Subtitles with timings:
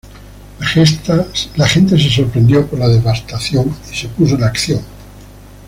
[1.57, 4.81] La gente se sorprendió por la devastación y se puso en acción.